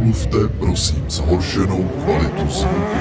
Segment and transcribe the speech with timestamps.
[0.00, 2.96] omluvte prosím zhoršenou kvalitu zvuku.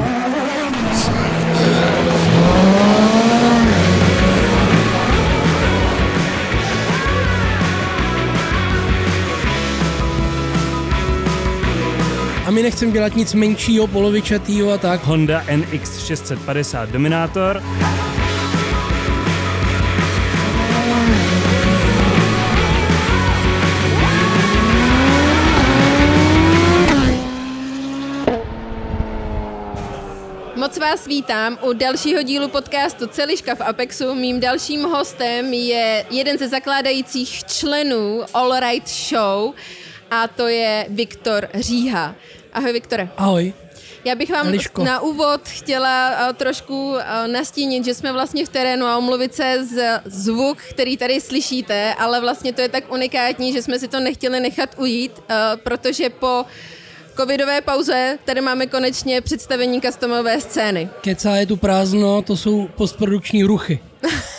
[12.45, 15.03] A my nechceme dělat nic menšího, polovičatýho a tak.
[15.03, 17.63] Honda NX 650 Dominator.
[30.69, 34.15] Moc vás vítám u dalšího dílu podcastu Celiška v Apexu.
[34.15, 39.53] Mým dalším hostem je jeden ze zakládajících členů All Right Show
[40.11, 42.15] a to je Viktor Říha.
[42.53, 43.09] Ahoj Viktore.
[43.17, 43.53] Ahoj.
[44.05, 44.83] Já bych vám Eliško.
[44.83, 49.65] na úvod chtěla uh, trošku uh, nastínit, že jsme vlastně v terénu a omluvit se
[49.65, 53.99] z zvuk, který tady slyšíte, ale vlastně to je tak unikátní, že jsme si to
[53.99, 56.45] nechtěli nechat ujít, uh, protože po
[57.19, 60.89] covidové pauze tady máme konečně představení customové scény.
[61.01, 63.79] Kecá je tu prázdno, to jsou postprodukční ruchy.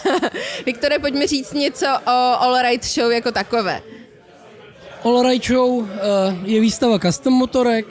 [0.67, 3.83] Viktore, pojďme říct něco o All Right Show jako takové.
[5.05, 5.99] All Right Show eh,
[6.45, 7.87] je výstava custom motorek.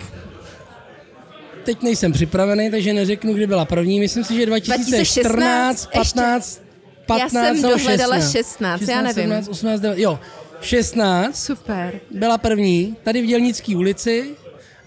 [1.63, 3.99] Teď nejsem připravený, takže neřeknu, kdy byla první.
[3.99, 6.61] Myslím si, že 2014, 15,
[7.05, 8.31] 15 Já jsem dohledala 16.
[8.31, 9.23] 16, já nevím.
[9.23, 10.19] 17, 18, 19, jo.
[10.61, 11.99] 16 Super.
[12.11, 14.35] byla první, tady v Dělnické ulici,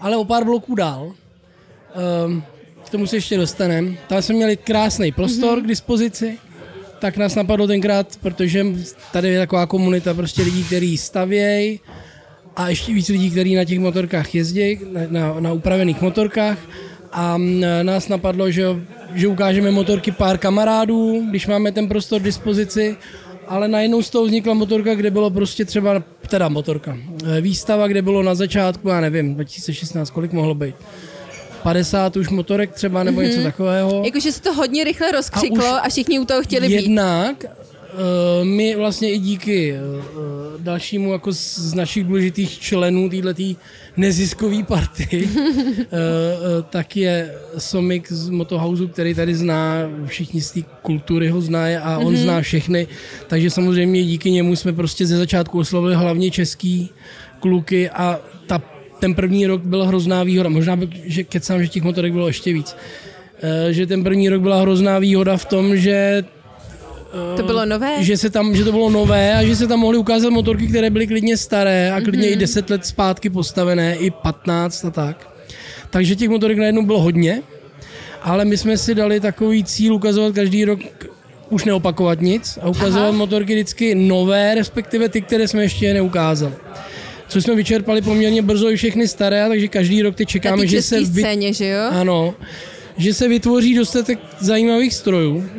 [0.03, 1.11] ale o pár bloků dál.
[2.25, 2.43] Um,
[2.85, 3.91] k tomu se ještě dostaneme.
[4.07, 5.63] Tam jsme měli krásný prostor mm-hmm.
[5.63, 6.37] k dispozici,
[6.99, 8.65] tak nás napadlo tenkrát, protože
[9.11, 11.79] tady je taková komunita prostě lidí, kteří stavějí
[12.55, 16.57] a ještě víc lidí, kteří na těch motorkách jezdí, na, na, na upravených motorkách
[17.11, 18.63] a mm, nás napadlo, že,
[19.13, 22.97] že ukážeme motorky pár kamarádů, když máme ten prostor k dispozici,
[23.47, 28.01] ale najednou z toho vznikla motorka, kde bylo prostě třeba, teda motorka, eh, výstava, kde
[28.01, 30.75] bylo na začátku, já nevím, 2016, kolik mohlo být?
[31.63, 33.29] 50 už motorek třeba, nebo mm-hmm.
[33.29, 34.01] něco takového.
[34.05, 36.73] Jakože se to hodně rychle rozkřiklo A a, všichni u toho chtěli být.
[36.73, 43.55] Jednak uh, my vlastně i díky uh, dalšímu jako z, z našich důležitých členů této
[43.97, 45.87] neziskové party, uh, uh,
[46.69, 51.97] tak je Somik z Motohouseu, který tady zná, všichni z té kultury ho znají a
[51.97, 52.23] on mm-hmm.
[52.23, 52.87] zná všechny,
[53.27, 56.89] takže samozřejmě díky němu jsme prostě ze začátku oslovili hlavně český
[57.39, 58.61] kluky a ta,
[58.99, 62.53] ten první rok byl hrozná výhoda, možná by, že kecám, že těch motorek bylo ještě
[62.53, 62.75] víc,
[63.43, 66.23] uh, že ten první rok byla hrozná výhoda v tom, že
[67.37, 68.03] To bylo nové?
[68.03, 70.89] že, se tam, že to bylo nové a že se tam mohly ukázat motorky, které
[70.89, 72.33] byly klidně staré a klidně mm-hmm.
[72.33, 75.29] i 10 let zpátky postavené, i 15 a tak.
[75.89, 77.41] Takže těch motorek najednou bylo hodně,
[78.21, 80.79] ale my jsme si dali takový cíl ukazovat každý rok
[81.49, 83.17] už neopakovat nic a ukazovat Aha.
[83.17, 86.53] motorky vždycky nové, respektive ty, které jsme ještě neukázali.
[87.27, 90.99] Což jsme vyčerpali poměrně brzo i všechny staré, takže každý rok ty čekáme, že se,
[90.99, 91.21] vy...
[91.21, 91.89] scéně, že jo?
[91.91, 92.35] ano,
[92.97, 95.49] že se vytvoří dostatek zajímavých strojů,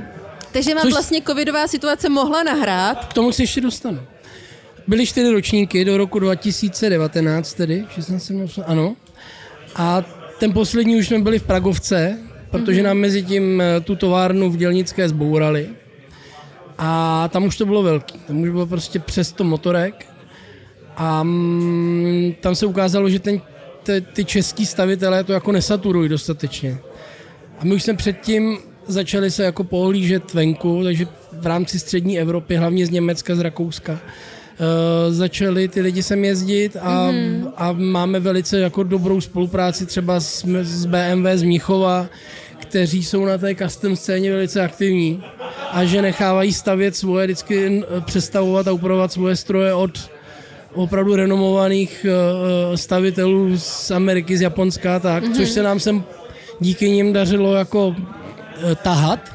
[0.55, 3.05] Takže vám což- vlastně covidová situace mohla nahrát.
[3.05, 4.01] K tomu se ještě dostanu.
[4.87, 8.97] Byly čtyři ročníky do roku 2019 tedy, 16, 17, ano.
[9.77, 10.03] A
[10.39, 12.19] ten poslední už jsme byli v Pragovce,
[12.51, 15.69] protože nám mezi tím eh, tu továrnu v Dělnické zbourali.
[16.79, 18.19] A tam už to bylo velký.
[18.19, 20.07] Tam už bylo prostě přes 100 motorek.
[20.97, 23.41] A mm, tam se ukázalo, že ten,
[23.83, 26.79] ty, ty český stavitelé to jako nesaturují dostatečně.
[27.59, 32.57] A my už jsme předtím začali se jako pohlížet venku, takže v rámci střední Evropy,
[32.57, 33.99] hlavně z Německa, z Rakouska, uh,
[35.15, 37.53] začali ty lidi sem jezdit a, mm-hmm.
[37.57, 42.07] a máme velice jako dobrou spolupráci třeba s, s BMW z Mnichova,
[42.59, 45.25] kteří jsou na té custom scéně velice aktivní
[45.71, 50.11] a že nechávají stavět svoje, vždycky eh, přestavovat a upravovat svoje stroje od
[50.75, 55.37] opravdu renomovaných eh, stavitelů z Ameriky, z Japonska tak, mm-hmm.
[55.37, 56.05] což se nám sem
[56.61, 58.24] díky nim dařilo jako eh,
[58.83, 59.33] tahat.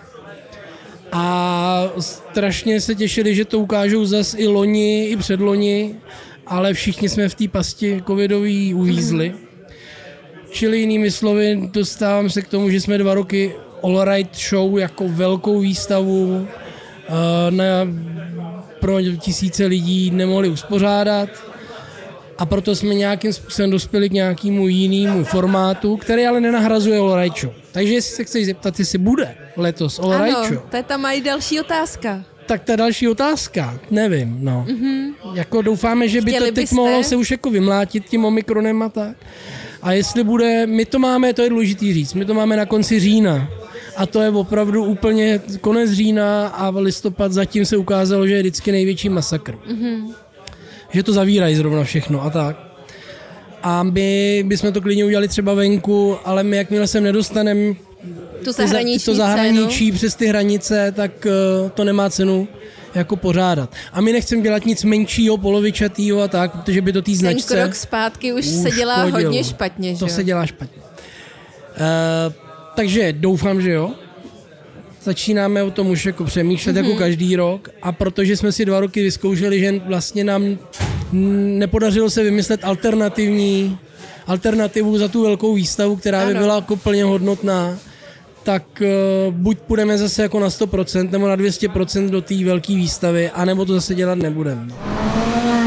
[1.12, 5.96] A strašně se těšili, že to ukážou zas i loni, i předloni,
[6.48, 9.34] ale všichni jsme v té pasti covidový uvízli.
[10.52, 15.08] Čili jinými slovy, dostávám se k tomu, že jsme dva roky All Right Show jako
[15.08, 17.66] velkou výstavu eh, na,
[18.80, 21.49] pro tisíce lidí nemohli uspořádat
[22.40, 27.00] a proto jsme nějakým způsobem dospěli k nějakému jinému formátu, který ale nenahrazuje
[27.40, 27.54] Show.
[27.72, 31.60] Takže jestli se chceš zeptat, jestli bude letos Show, Ano, to je tam mají další
[31.60, 32.24] otázka.
[32.46, 34.66] tak ta další otázka, nevím, no.
[34.70, 35.14] Mm-hmm.
[35.34, 36.76] Jako doufáme, že by Chtěli to teď byste?
[36.76, 39.18] mohlo se už jako vymlátit tím omikronem a tak.
[39.82, 43.00] A jestli bude, my to máme, to je důležitý říct, my to máme na konci
[43.00, 43.50] října.
[43.98, 48.72] A to je opravdu úplně konec října a listopad zatím se ukázalo, že je vždycky
[48.72, 49.56] největší masakr.
[49.56, 50.14] Mm-hmm.
[50.92, 52.58] Že to zavírají zrovna všechno a tak.
[53.64, 58.52] A my bychom to klidně udělali třeba venku, ale my jakmile sem nedostaneme Tu ty
[58.52, 59.16] za- zahraniční to cenu.
[59.18, 61.12] zahraničí přes ty hranice, tak
[61.64, 62.48] uh, to nemá cenu
[62.96, 63.74] jako pořádat.
[63.94, 67.56] A my nechceme dělat nic menšího, polovičatýho a tak, protože by to té Ten značce
[67.62, 69.30] krok zpátky už se dělá uškodilo.
[69.30, 70.82] hodně špatně, že To se dělá špatně.
[70.82, 72.34] Uh,
[72.76, 73.92] takže doufám, že jo.
[75.04, 76.86] Začínáme o tom už jako přemýšlet mm-hmm.
[76.90, 80.58] jako každý rok a protože jsme si dva roky vyzkoušeli, že vlastně nám
[81.58, 83.78] nepodařilo se vymyslet alternativní
[84.28, 86.40] alternativu za tu velkou výstavu, která by Ano.
[86.40, 87.78] byla jako plně hodnotná,
[88.44, 93.30] tak uh, buď půjdeme zase jako na 100% nebo na 200% do té velké výstavy,
[93.30, 94.68] anebo to zase dělat nebudeme.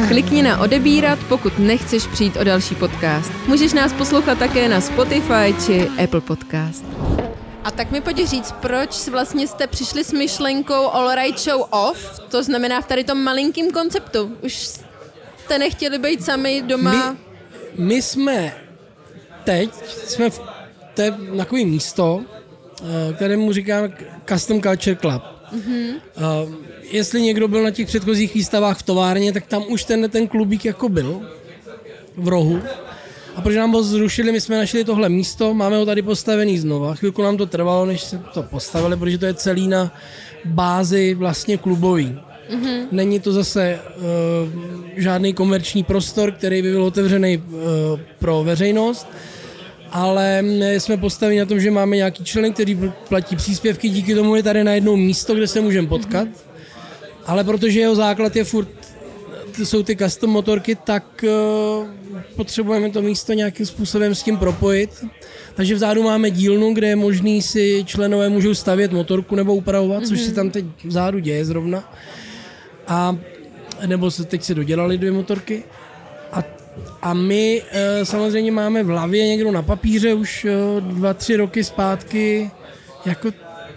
[0.09, 3.33] Klikni na odebírat, pokud nechceš přijít o další podcast.
[3.49, 6.85] Můžeš nás poslouchat také na Spotify či Apple Podcast.
[7.65, 12.21] A tak mi pojď říct, proč vlastně jste přišli s myšlenkou All Right Show Off,
[12.29, 14.37] to znamená v tady tom malinkým konceptu.
[14.43, 17.13] Už jste nechtěli být sami doma.
[17.13, 18.55] My, my jsme
[19.45, 19.71] teď,
[20.07, 20.41] jsme v,
[20.95, 22.25] to je takový místo,
[22.83, 23.93] eh, kterému říkáme
[24.29, 25.23] Custom Culture Club.
[25.53, 25.95] Mm-hmm.
[26.47, 30.29] Uh, jestli někdo byl na těch předchozích výstavách v továrně, tak tam už ten, ten
[30.29, 31.23] klubík jako byl
[32.17, 32.63] v rohu.
[33.37, 36.95] A protože nám ho zrušili, my jsme našli tohle místo, máme ho tady postavený znova.
[36.95, 39.95] Chvilku nám to trvalo, než se to postavili, protože to je celý na
[40.45, 42.19] bázi vlastně klubový.
[42.51, 42.87] Mm-hmm.
[42.93, 44.03] Není to zase uh,
[44.97, 47.53] žádný komerční prostor, který by byl otevřený uh,
[48.19, 49.07] pro veřejnost,
[49.91, 50.45] ale
[50.79, 54.65] jsme postaveni na tom, že máme nějaký členy, který platí příspěvky, díky tomu je tady
[54.65, 56.29] najednou místo, kde se můžeme potkat.
[56.29, 57.27] Mm-hmm.
[57.27, 58.69] Ale protože jeho základ je furt
[59.57, 61.89] jsou ty custom motorky, tak uh,
[62.37, 65.05] potřebujeme to místo nějakým způsobem s tím propojit.
[65.55, 70.09] Takže vzadu máme dílnu, kde je možný si členové můžou stavět motorku nebo upravovat, mm-hmm.
[70.09, 71.93] což se tam teď vzadu děje zrovna.
[72.89, 73.17] A
[73.87, 75.63] nebo se teď se dodělali dvě motorky.
[76.33, 76.43] A,
[77.03, 81.65] a my uh, samozřejmě máme v hlavě někdo na papíře už uh, dva, tři roky
[81.65, 82.51] zpátky
[83.07, 83.31] jako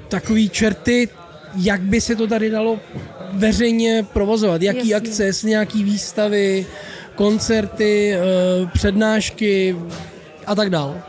[0.07, 1.09] takový čerty,
[1.55, 2.79] jak by se to tady dalo
[3.33, 4.95] veřejně provozovat, jaký Jasně.
[4.95, 6.65] akce, jestli nějaký výstavy,
[7.15, 8.19] koncerty, eh,
[8.73, 9.75] přednášky
[10.45, 11.03] a tak dále.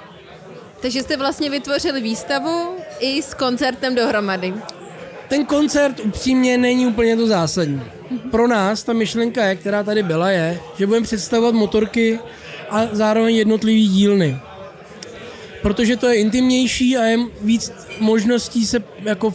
[0.81, 4.55] Takže jste vlastně vytvořili výstavu i s koncertem dohromady.
[5.29, 7.83] Ten koncert upřímně není úplně to zásadní.
[8.31, 12.19] Pro nás ta myšlenka je, která tady byla, je, že budeme představovat motorky
[12.71, 14.39] a zároveň jednotlivý dílny.
[15.63, 19.35] Protože to je intimnější a je víc možností se jako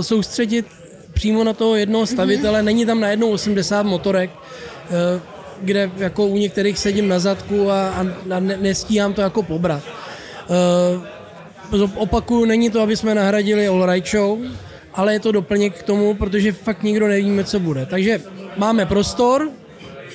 [0.00, 0.66] soustředit
[1.12, 2.60] přímo na toho jednoho stavitele.
[2.60, 2.64] Mm-hmm.
[2.64, 5.22] Není tam najednou 80 motorek, uh,
[5.62, 8.00] kde jako u některých sedím na zadku a, a,
[8.36, 9.82] a ne, nestíhám to jako pobrat.
[11.72, 14.38] Uh, opakuju, není to, aby jsme nahradili All Right Show,
[14.94, 17.86] ale je to doplněk k tomu, protože fakt nikdo nevíme, co bude.
[17.86, 18.20] Takže
[18.56, 19.50] máme prostor,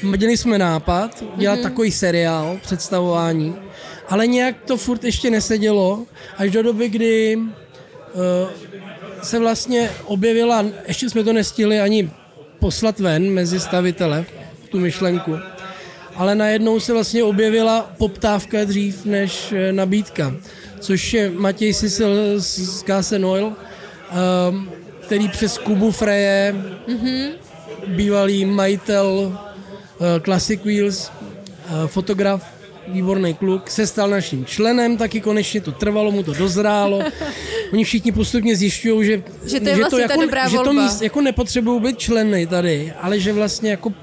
[0.03, 1.63] měli jsme nápad dělat mm-hmm.
[1.63, 3.55] takový seriál, představování,
[4.09, 6.05] ale nějak to furt ještě nesedělo,
[6.37, 7.43] až do doby, kdy uh,
[9.21, 12.09] se vlastně objevila, ještě jsme to nestihli ani
[12.59, 14.25] poslat ven mezi stavitele,
[14.69, 15.37] tu myšlenku,
[16.15, 20.33] ale najednou se vlastně objevila poptávka dřív než eh, nabídka,
[20.79, 23.53] což je Matěj Sisel z Casen Oil,
[24.49, 24.69] um,
[25.01, 26.55] který přes Kubu Freje,
[26.87, 27.29] mm-hmm.
[27.87, 32.56] bývalý majitel uh, Classic Wheels, uh, fotograf,
[32.87, 36.99] výborný kluk, se stal naším členem, taky konečně to trvalo, mu to dozrálo.
[37.73, 41.01] Oni všichni postupně zjišťují, že, Že to je vlastně ta jako, dobrá že to míst,
[41.01, 43.93] jako nepotřebují být členy tady, ale že vlastně jako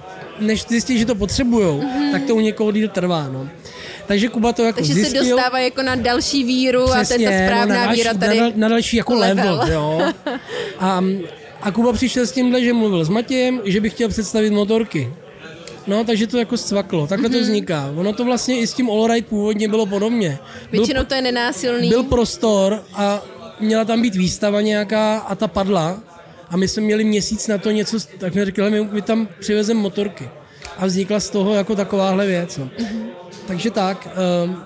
[0.41, 2.13] než zjistí, že to potřebujou, mm-hmm.
[2.13, 3.29] tak to u někoho díl trvá.
[3.29, 3.49] No.
[4.07, 5.25] Takže Kuba to jako Takže zjistil.
[5.25, 8.15] se dostává jako na další víru a to je ta správná no, na další, víra
[8.15, 8.41] tady.
[8.41, 9.73] Na, na další jako level, level.
[9.73, 10.13] jo.
[10.79, 11.05] A,
[11.63, 15.13] a Kuba přišel s tímhle, že mluvil s Matějem, že by chtěl představit motorky.
[15.87, 17.39] No, takže to jako scvaklo, takhle Mhm.
[17.39, 17.93] to vzniká.
[17.97, 20.39] Ono to vlastně i s tím All Right původně bylo podobně.
[20.71, 21.89] Byl, Většinou to je nenásilný.
[21.89, 23.23] byl prostor a
[23.61, 26.01] měla tam být výstava nějaká a ta padla
[26.51, 29.81] a my jsme měli měsíc na to něco, tak jsme řekli, my, my tam přivezeme
[29.81, 30.29] motorky.
[30.79, 32.57] A vznikla z toho jako takováhle věc.
[32.59, 32.69] No.
[33.47, 34.09] Takže tak,
[34.45, 34.63] um,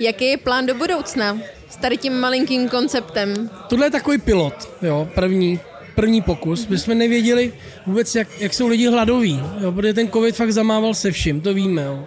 [0.00, 1.38] Jaký je plán do budoucna
[1.70, 3.50] s tady tím malinkým konceptem?
[3.68, 5.60] Tohle je takový pilot, jo, první,
[5.94, 6.68] první pokus.
[6.68, 7.52] My jsme nevěděli
[7.86, 11.54] vůbec, jak, jak jsou lidi hladoví, jo, protože ten covid fakt zamával se vším, to
[11.54, 11.82] víme.
[11.82, 12.06] Jo.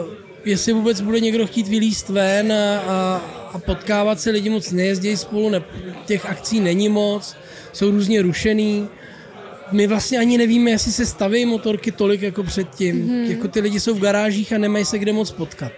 [0.00, 3.16] Uh, jestli vůbec bude někdo chtít vylíst ven a, a,
[3.52, 5.62] a potkávat se, lidi moc nejezdí spolu, ne,
[6.06, 7.36] těch akcí není moc,
[7.72, 8.88] jsou různě rušený.
[9.72, 13.08] My vlastně ani nevíme, jestli se staví motorky tolik jako předtím.
[13.08, 13.30] Mm-hmm.
[13.30, 15.72] Jako ty lidi jsou v garážích a nemají se kde moc potkat.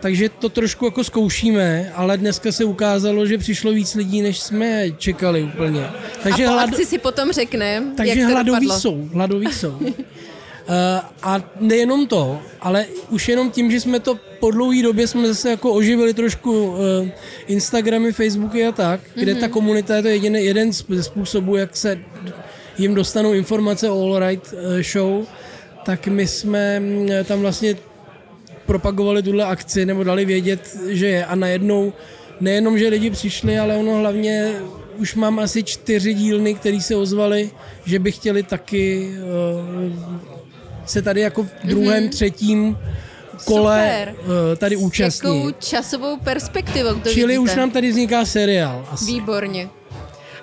[0.00, 4.84] Takže to trošku jako zkoušíme, ale dneska se ukázalo, že přišlo víc lidí, než jsme
[4.98, 5.86] čekali úplně.
[6.22, 8.80] Takže, a po hlad, akci si potom řekne, takže jak to hladoví dopadlo.
[8.80, 9.78] jsou, hladoví jsou.
[10.70, 15.28] Eh, A nejenom to, ale už jenom tím, že jsme to po dlouhé době jsme
[15.28, 16.74] zase jako oživili trošku
[17.06, 17.12] eh,
[17.46, 21.76] Instagramy, Facebooky a tak, kde ta komunita je to jediný, jeden z- ze způsobů, jak
[21.76, 21.98] se
[22.78, 25.24] jim dostanou informace o All Right eh, show,
[25.84, 27.76] tak my jsme mm, tam vlastně
[28.68, 31.92] propagovali tuhle akci nebo dali vědět, že je a najednou
[32.40, 34.52] nejenom, že lidi přišli, ale ono hlavně
[34.98, 37.50] už mám asi čtyři dílny, který se ozvali,
[37.84, 39.92] že by chtěli taky uh,
[40.86, 42.10] se tady jako v druhém, mm-hmm.
[42.10, 42.78] třetím
[43.44, 44.14] kole Super.
[44.20, 47.52] uh, tady S jakou časovou perspektivou to Čili vidíte?
[47.52, 48.84] už nám tady vzniká seriál.
[48.90, 49.04] Asi.
[49.04, 49.68] Výborně.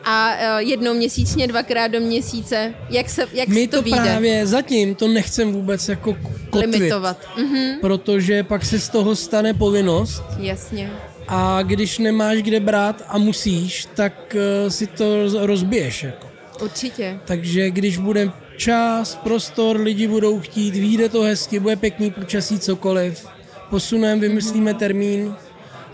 [0.05, 3.97] A uh, jednou měsíčně, dvakrát do měsíce, jak se, jak My to, to vyjde?
[4.01, 6.17] právě zatím to nechcem vůbec jako
[6.49, 7.17] kotvit, Limitovat.
[7.37, 10.91] Mhm, protože pak se z toho stane povinnost jasně.
[11.27, 16.03] a když nemáš kde brát a musíš, tak uh, si to roz- rozbiješ.
[16.03, 16.27] Jako.
[16.63, 17.19] Určitě.
[17.25, 23.27] Takže když bude čas, prostor, lidi budou chtít, vyjde to hezky, bude pěkný počasí, cokoliv,
[23.69, 25.35] posuneme, vymyslíme termín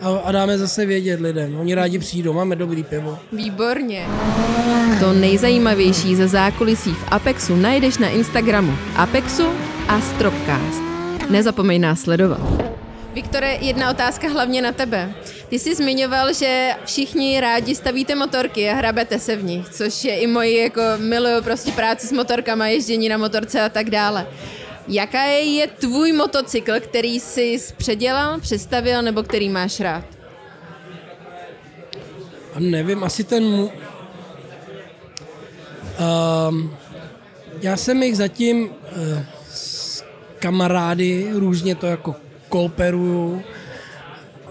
[0.02, 1.60] a, a dáme zase vědět lidem.
[1.60, 3.20] Oni rádi přijdou, máme dobrý pivo.
[3.32, 4.06] Výborně.
[5.00, 9.48] To nejzajímavější ze zákulisí v Apexu najdeš na Instagramu Apexu
[9.88, 10.82] a Stropcast.
[11.30, 12.42] Nezapomeň nás sledovat.
[13.14, 15.14] Viktore, jedna otázka hlavně na tebe.
[15.50, 20.20] Ty jsi zmiňoval, že všichni rádi stavíte motorky a hrabete se v nich, což je
[20.20, 24.28] i moji, jako miluju prostě práci s motorkama, ježdění na motorce a tak dále.
[24.88, 30.06] Jaká je, je tvůj motocykl, který jsi předělal, přestavil nebo který máš rád?
[32.54, 33.44] A nevím, asi ten...
[36.50, 36.76] Um,
[37.62, 38.70] já jsem jich zatím uh,
[39.52, 40.04] s
[40.40, 42.16] kamarády, různě to jako
[42.50, 43.44] kooperuju,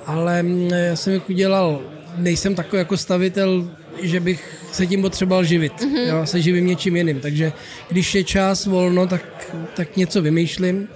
[0.06, 1.80] ale mm, já jsem jich udělal,
[2.16, 3.70] nejsem takový jako stavitel,
[4.02, 5.72] že bych se tím potřeboval živit.
[5.72, 6.06] Mm-hmm.
[6.06, 7.52] Já se živím něčím jiným, takže
[7.88, 10.88] když je čas volno, tak, tak něco vymýšlím.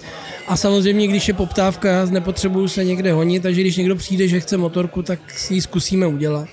[0.47, 4.39] A samozřejmě, když je poptávka, já nepotřebuju se někde honit, takže když někdo přijde, že
[4.39, 6.47] chce motorku, tak si ji zkusíme udělat.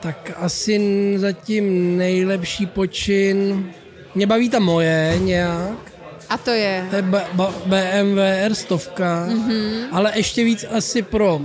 [0.00, 0.80] Tak asi
[1.16, 3.70] zatím nejlepší počin.
[4.14, 5.92] Mě baví ta moje nějak.
[6.28, 6.86] A to je...
[6.90, 8.18] To je B- B- BMW
[8.48, 9.86] R100, mm-hmm.
[9.92, 11.40] ale ještě víc asi pro,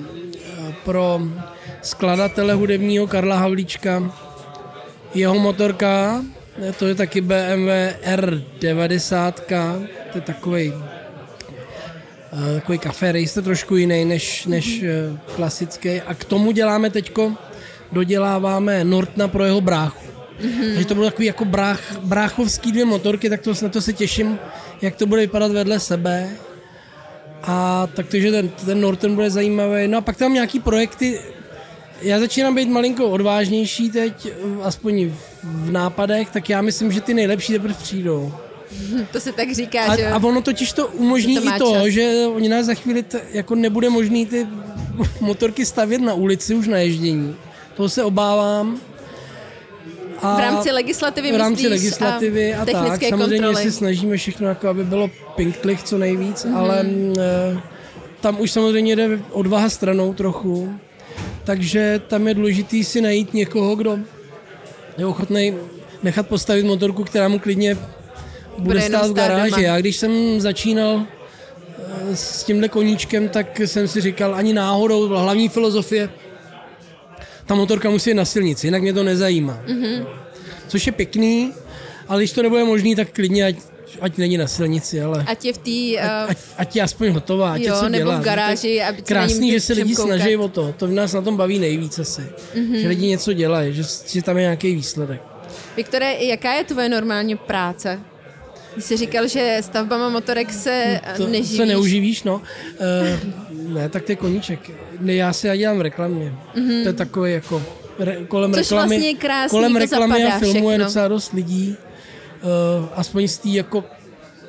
[0.83, 1.21] pro
[1.81, 4.11] skladatele hudebního Karla Havlíčka.
[5.13, 6.23] Jeho motorka,
[6.69, 7.69] eh, to je taky BMW
[8.03, 10.73] R90, to je takový
[12.55, 16.01] takový café racer trošku jiný než, než eh, klasický.
[16.01, 17.33] A k tomu děláme teďko,
[17.91, 20.05] doděláváme Nortna pro jeho bráchu.
[20.41, 20.73] Mm-hmm.
[20.73, 24.39] Takže to budou takový jako brách, bráchovský dvě motorky, tak to, na to se těším,
[24.81, 26.29] jak to bude vypadat vedle sebe.
[27.43, 29.87] A tak takže ten, ten Norton bude zajímavý.
[29.87, 31.19] No a pak tam nějaký projekty,
[32.01, 34.27] já začínám být malinko odvážnější teď,
[34.63, 35.11] aspoň
[35.43, 38.33] v, nápadech, tak já myslím, že ty nejlepší teprve přijdou.
[39.11, 40.07] To se tak říká, že...
[40.07, 41.85] A, a ono totiž to umožní to i to, čas.
[41.85, 44.47] že oni nás za chvíli t- jako nebude možný ty
[45.21, 47.35] motorky stavět na ulici už na ježdění.
[47.75, 48.77] Toho se obávám.
[50.21, 53.03] A v rámci legislativy v rámci legislativy a, a tak.
[53.09, 53.63] Samozřejmě kontroly.
[53.63, 56.53] si snažíme všechno, jako aby bylo pinktlich co nejvíc, Mhm.
[56.53, 56.59] mm-hmm.
[56.59, 56.85] ale
[57.19, 57.59] e,
[58.21, 60.73] tam už samozřejmě jde odvaha stranou trochu.
[61.45, 63.99] Takže tam je důležitý si najít někoho, kdo
[64.97, 65.53] je ochotný
[66.03, 67.77] nechat postavit motorku, která mu klidně
[68.57, 69.51] bude, stát v garáži.
[69.51, 69.63] doma.
[69.63, 71.05] Já když jsem začínal
[72.11, 76.09] eh, s tímhle koníčkem, tak jsem si říkal, ani náhodou, byla hlavní filozofie,
[77.45, 79.59] ta motorka musí jít na silnici, jinak mě to nezajímá.
[79.67, 79.83] Mhm.
[79.83, 80.05] Mm-hmm.
[80.67, 81.53] Což je pěkný,
[82.07, 83.55] ale když to nebude možný, tak klidně, ať,
[84.01, 86.01] ať není na silnici, ale Ať je v té...
[86.03, 88.19] Uh, ať, ať je aspoň hotová, ať je jo, co nebo dělá.
[88.19, 90.15] v garáži, je aby Krásný, že se lidi koukat.
[90.17, 90.73] Snaží o to.
[90.77, 92.21] To nás na tom baví nejvíc asi.
[92.21, 92.75] Mm-hmm.
[92.81, 95.21] Že lidi něco dělají, že, že tam je nějaký výsledek.
[95.77, 97.99] Viktore, jaká je tvoje normálně práce?
[98.75, 101.57] Ty jsi říkal, že stavbama motorek se To to neživíš.
[101.57, 102.35] se neuživíš, no.
[102.35, 104.71] Uh, ne, tak to je koníček.
[104.99, 106.33] Ne, já si já dělám v reklamě.
[106.55, 106.81] Mm-hmm.
[106.83, 107.63] To je takový jako
[107.99, 110.85] re, kolem Což reklamy, vlastně je krásný, kolem reklamy a filmu je všechno.
[110.85, 111.77] docela dost lidí.
[112.45, 113.83] Uh, aspoň z té jako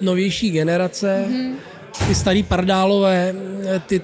[0.00, 1.24] novější generace.
[1.28, 1.54] Mm-hmm.
[2.08, 3.34] Ty starý pardálové,
[3.64, 4.00] eh, ty,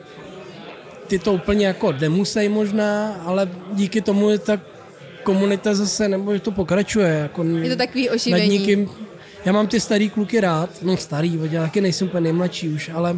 [1.07, 4.61] ty to úplně jako nemusej možná, ale díky tomu je ta
[5.23, 7.09] komunita zase, nebo že to pokračuje.
[7.09, 8.49] Jako Je to takový nad oživení.
[8.49, 8.91] nikým.
[9.45, 13.17] Já mám ty starý kluky rád, no starý, já taky nejsem úplně nejmladší už, ale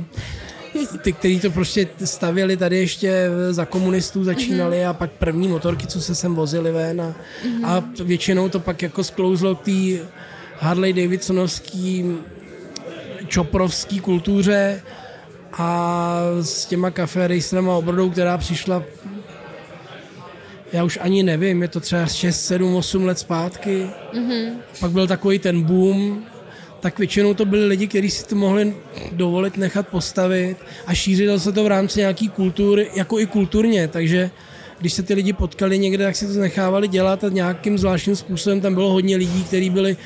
[1.03, 4.89] ty, kteří to prostě stavěli tady ještě za komunistů začínali mm-hmm.
[4.89, 7.15] a pak první motorky, co se sem vozili ven a,
[7.45, 7.67] mm-hmm.
[7.67, 10.07] a většinou to pak jako sklouzlo k té
[10.59, 12.17] Harley Davidsonovský
[13.27, 14.83] čoprovský kultuře
[15.53, 18.83] a s těma kafe racerama obrodou, která přišla
[20.75, 23.87] já už ani nevím, je to třeba 6, 7, 8 let zpátky.
[24.13, 24.53] Mm-hmm.
[24.81, 26.25] Pak byl takový ten boom,
[26.81, 28.75] tak většinou to byli lidi, kteří si to mohli
[29.13, 30.57] dovolit nechat postavit
[30.87, 34.31] a šířilo se to v rámci nějaký kultury, jako i kulturně, takže
[34.81, 38.61] když se ty lidi potkali někde, tak si to nechávali dělat a nějakým zvláštním způsobem
[38.61, 39.97] tam bylo hodně lidí, kteří byli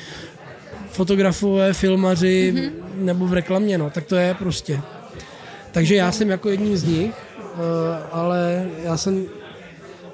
[0.89, 2.71] fotografové, filmaři mm-hmm.
[2.95, 4.81] nebo v reklamě, no, tak to je prostě.
[5.71, 9.25] Takže já jsem jako jedním z nich, eh, ale já jsem,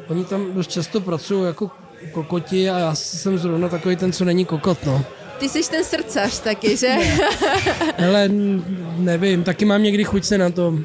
[0.08, 1.72] oni tam dost často pracují jako
[2.12, 5.06] kokoti a já jsem zrovna takový ten, co není kokot, no.
[5.40, 6.88] Ty jsi ten srdcař taky, že?
[7.98, 8.30] Hele,
[8.98, 10.80] nevím, taky mám někdy chuť se na to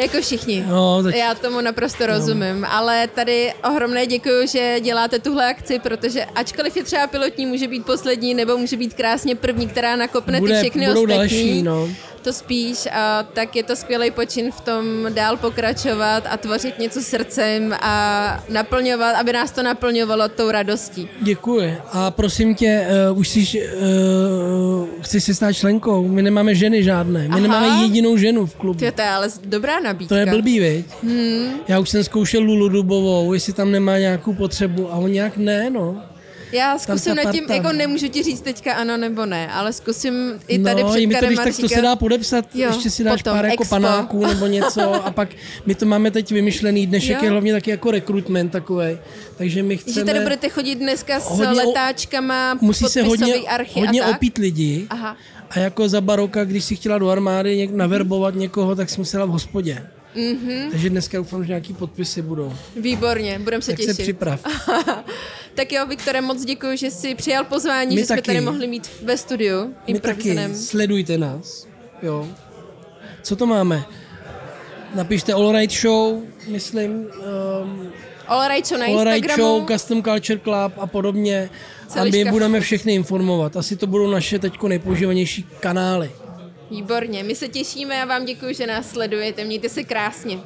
[0.00, 0.64] jako všichni.
[0.68, 1.14] No, tak...
[1.14, 2.72] Já tomu naprosto rozumím, no.
[2.72, 7.86] ale tady ohromné děkuji, že děláte tuhle akci, protože ačkoliv je třeba pilotní, může být
[7.86, 11.18] poslední nebo může být krásně první, která nakopne Bude, ty všechny budou ostatní.
[11.18, 11.88] Další, no
[12.22, 17.02] to spíš, a tak je to skvělý počin v tom dál pokračovat a tvořit něco
[17.02, 21.08] srdcem a naplňovat, aby nás to naplňovalo tou radostí.
[21.20, 21.76] Děkuji.
[21.92, 26.08] A prosím tě, uh, už jsi, uh, chci si stát členkou.
[26.08, 27.20] My nemáme ženy žádné.
[27.20, 27.40] My Aha.
[27.40, 28.78] nemáme jedinou ženu v klubu.
[28.78, 30.14] To je ale dobrá nabídka.
[30.14, 30.86] To je blbý, viď?
[31.02, 31.50] Hmm.
[31.68, 35.70] Já už jsem zkoušel Lulu Dubovou, jestli tam nemá nějakou potřebu a on nějak ne,
[35.70, 36.02] no.
[36.52, 40.58] Já zkusím nad tím, jako nemůžu ti říct teďka ano nebo ne, ale zkusím i
[40.58, 43.22] tady no, před mi to, když tak to se dá podepsat, jo, ještě si dáš
[43.22, 45.28] potom, pár jako panáků nebo něco a pak
[45.66, 47.24] my to máme teď vymyšlený, dnešek jo.
[47.24, 48.98] je hlavně taky jako rekrutment takový.
[49.36, 49.94] Takže my chceme...
[49.94, 53.34] Že tady budete chodit dneska s hodně letáčkama, musí se hodně,
[53.74, 55.16] hodně opít lidi Aha.
[55.50, 59.24] a jako za baroka, když si chtěla do armády něk, naverbovat někoho, tak si musela
[59.24, 59.86] v hospodě.
[60.16, 60.70] Mm-hmm.
[60.70, 62.52] Takže dneska doufám, že nějaký podpisy budou.
[62.76, 63.96] Výborně, budeme se tak těšit.
[63.96, 64.40] se připrav.
[65.54, 68.20] tak jo, Viktore, moc děkuji, že jsi přijal pozvání, My že taky.
[68.20, 69.74] jsme tady mohli mít ve studiu.
[69.86, 71.66] My taky, sledujte nás.
[72.02, 72.28] Jo.
[73.22, 73.84] Co to máme?
[74.94, 76.90] Napište All Right Show, myslím.
[77.62, 77.92] Um,
[78.26, 79.20] All Right Show na All Instagramu.
[79.22, 81.50] Right Show, Custom Culture Club a podobně.
[81.88, 82.20] Celiška.
[82.20, 83.56] A my budeme všechny informovat.
[83.56, 86.10] Asi to budou naše teď nejpoužívanější kanály.
[86.70, 89.44] Výborně, my se těšíme a vám děkuji, že nás sledujete.
[89.44, 90.38] Mějte se krásně.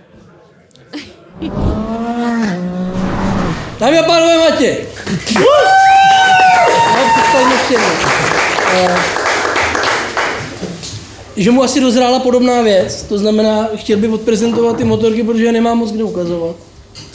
[3.81, 4.87] Dámy a pánové, Matěj!
[11.37, 15.75] Že mu asi dozrála podobná věc, to znamená, chtěl by odprezentovat ty motorky, protože nemá
[15.75, 16.57] moc kde ukazovat.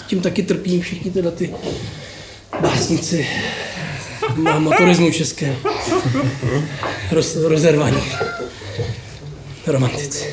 [0.07, 1.55] Tím taky trpí všichni teda ty
[2.61, 3.27] básnici
[4.43, 5.55] na motorismu české.
[7.11, 8.01] Roz, rozervaní
[9.67, 10.25] romantici.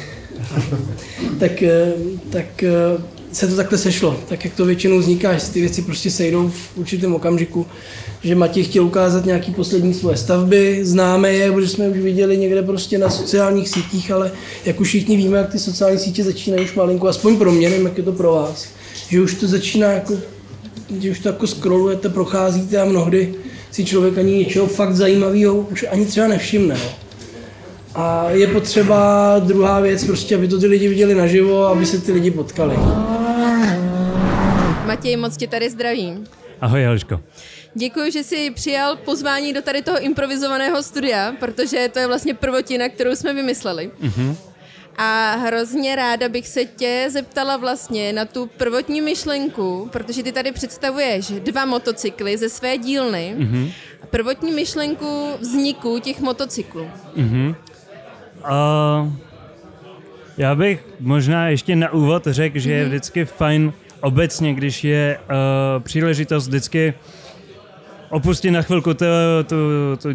[1.41, 1.93] tak, eh,
[2.31, 6.11] tak eh, se to takhle sešlo, tak jak to většinou vzniká, že ty věci prostě
[6.11, 7.67] sejdou v určitém okamžiku,
[8.23, 12.63] že Matěj chtěl ukázat nějaký poslední svoje stavby, známe je, protože jsme už viděli někde
[12.63, 14.33] prostě na sociálních sítích, ale
[14.65, 17.87] jak už všichni víme, jak ty sociální sítě začínají už malinko, aspoň pro mě, nevím,
[17.87, 18.69] jak je to pro vás,
[19.09, 20.15] že už to začíná jako,
[21.01, 23.35] že už to jako scrollujete, procházíte a mnohdy
[23.71, 26.75] si člověk ani něčeho fakt zajímavého už ani třeba nevšimne.
[26.75, 26.91] No.
[27.95, 32.13] A je potřeba druhá věc, prostě, aby to ty lidi viděli naživo, aby se ty
[32.13, 32.77] lidi potkali.
[34.87, 36.25] Matěj, moc tě tady zdravím.
[36.61, 37.21] Ahoj, Eliško.
[37.75, 42.89] Děkuji, že jsi přijal pozvání do tady toho improvizovaného studia, protože to je vlastně prvotina,
[42.89, 43.91] kterou jsme vymysleli.
[44.03, 44.37] Mm-hmm.
[44.97, 50.53] A hrozně ráda bych se tě zeptala vlastně na tu prvotní myšlenku, protože ty tady
[50.53, 53.35] představuješ dva motocykly ze své dílny.
[53.39, 53.73] Mm-hmm.
[54.11, 56.91] Prvotní myšlenku vzniku těch motocyklů.
[57.17, 57.55] Mm-hmm.
[58.45, 59.13] Uh,
[60.39, 62.89] já bych možná ještě na úvod řekl, že je mhm.
[62.89, 63.73] vždycky fajn
[64.07, 66.95] obecně, když je uh, příležitost vždycky
[68.11, 69.05] opustit na chvilku tu,
[69.47, 69.57] tu,
[70.03, 70.09] tu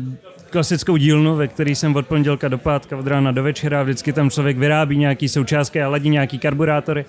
[0.49, 4.29] klasickou dílnu, ve který jsem od pondělka do pátka, od rána do večera, vždycky tam
[4.29, 7.05] člověk vyrábí nějaký součástky a ladí nějaký karburátory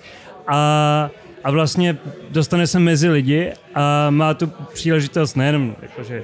[0.47, 1.09] a,
[1.43, 1.97] a vlastně
[2.29, 6.23] dostane se mezi lidi a má tu příležitost nejenom jakože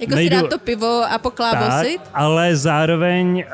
[0.00, 0.36] jako nejdu...
[0.36, 2.00] si dát to pivo a poklábosit?
[2.00, 3.44] Tak, ale zároveň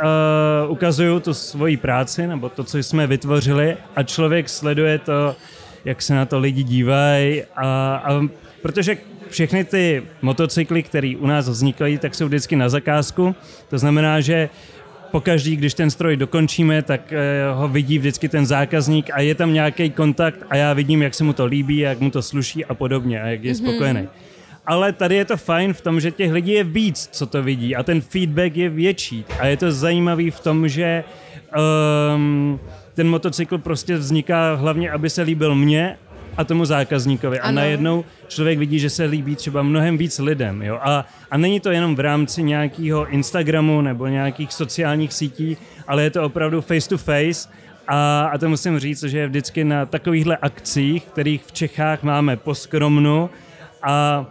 [0.64, 5.37] uh, ukazuju tu svoji práci, nebo to, co jsme vytvořili a člověk sleduje to,
[5.87, 8.22] jak se na to lidi dívají a, a
[8.62, 8.96] protože
[9.29, 13.35] všechny ty motocykly, které u nás vznikají, tak jsou vždycky na zakázku.
[13.68, 14.49] To znamená, že
[15.11, 19.53] pokaždý, když ten stroj dokončíme, tak eh, ho vidí vždycky ten zákazník a je tam
[19.53, 22.75] nějaký kontakt a já vidím, jak se mu to líbí, jak mu to sluší a
[22.75, 23.57] podobně a jak je mm-hmm.
[23.57, 24.09] spokojený
[24.66, 27.77] ale tady je to fajn v tom, že těch lidí je víc, co to vidí
[27.77, 29.25] a ten feedback je větší.
[29.38, 31.05] A je to zajímavý v tom, že
[32.14, 32.61] um,
[32.96, 35.98] ten motocykl prostě vzniká hlavně, aby se líbil mně
[36.37, 37.40] a tomu zákazníkovi.
[37.40, 37.48] Ano.
[37.48, 40.62] A najednou člověk vidí, že se líbí třeba mnohem víc lidem.
[40.62, 40.78] Jo?
[40.82, 45.56] A, a není to jenom v rámci nějakého Instagramu nebo nějakých sociálních sítí,
[45.87, 47.48] ale je to opravdu face to face.
[47.88, 52.37] A, a to musím říct, že je vždycky na takovýchhle akcích, kterých v Čechách máme
[52.37, 53.30] poskromnu
[53.82, 54.26] a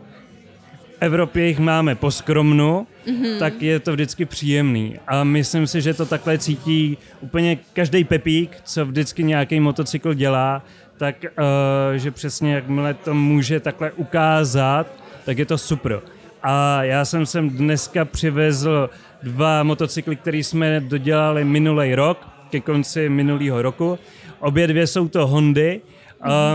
[0.99, 3.39] Evropě jich máme poskromnu, mm-hmm.
[3.39, 4.95] tak je to vždycky příjemný.
[5.07, 10.63] A myslím si, že to takhle cítí úplně každý pepík, co vždycky nějaký motocykl dělá,
[10.97, 14.87] tak uh, že přesně jakmile to může takhle ukázat,
[15.25, 16.01] tak je to super.
[16.43, 18.89] A já jsem sem dneska přivezl
[19.23, 23.99] dva motocykly, které jsme dodělali minulý rok, ke konci minulého roku.
[24.39, 25.81] Obě dvě jsou to Hondy.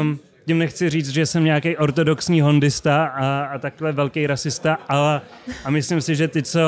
[0.01, 0.19] Um,
[0.51, 5.21] tím nechci říct, že jsem nějaký ortodoxní hondista a, a takhle velký rasista, ale
[5.65, 6.61] a myslím si, že ty, co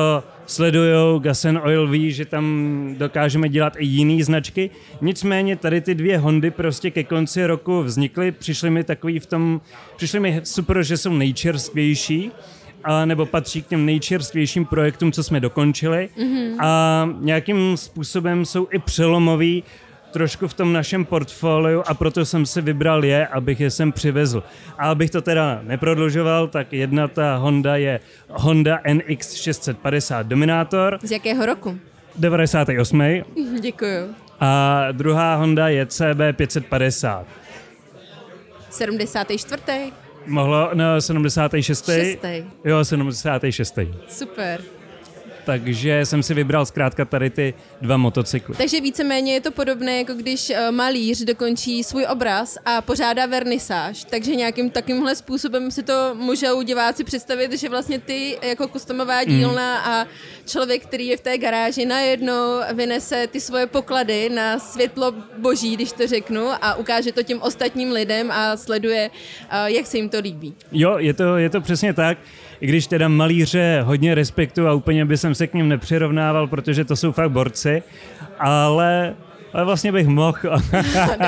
[0.47, 4.71] sledují Gas Oil, ví, že tam dokážeme dělat i jiný značky.
[5.01, 9.61] Nicméně tady ty dvě Hondy prostě ke konci roku vznikly, přišly mi takový v tom,
[9.97, 12.31] přišly mi super, že jsou nejčerstvější,
[12.85, 16.57] a nebo patří k těm nejčerstvějším projektům, co jsme dokončili mm-hmm.
[16.59, 19.65] a nějakým způsobem jsou i přelomový
[20.13, 24.43] trošku v tom našem portfoliu a proto jsem si vybral je, abych je sem přivezl.
[24.79, 30.99] A abych to teda neprodlužoval, tak jedna ta Honda je Honda NX 650 Dominator.
[31.03, 31.79] Z jakého roku?
[32.17, 33.03] 98.
[33.61, 34.15] Děkuju.
[34.41, 37.27] A druhá Honda je CB 550.
[38.71, 39.63] 74.
[40.27, 41.85] Mohlo, no, 76.
[41.85, 42.45] Šestý.
[42.65, 43.79] Jo, 76.
[44.09, 44.61] Super
[45.45, 48.55] takže jsem si vybral zkrátka tady ty dva motocykly.
[48.57, 54.05] Takže víceméně je to podobné, jako když uh, malíř dokončí svůj obraz a pořádá vernisáž,
[54.05, 59.27] takže nějakým takýmhle způsobem si to můžou diváci představit, že vlastně ty jako kustomová hmm.
[59.27, 59.93] dílna mm.
[59.93, 60.07] a
[60.47, 65.93] člověk, který je v té garáži, najednou vynese ty svoje poklady na světlo boží, když
[65.93, 70.19] to řeknu, a ukáže to těm ostatním lidem a sleduje, uh, jak se jim to
[70.21, 70.55] líbí.
[70.73, 72.19] Jo, je to, je to přesně tak
[72.63, 76.85] i když teda malíře hodně respektu a úplně by jsem se k ním nepřirovnával, protože
[76.85, 77.83] to jsou fakt borci,
[78.39, 79.15] ale
[79.53, 80.39] ale vlastně bych mohl.